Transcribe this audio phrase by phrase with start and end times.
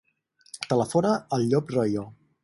[0.71, 2.07] Telefona al Llop Royo.